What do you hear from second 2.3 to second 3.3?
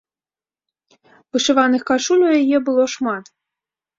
яе было шмат.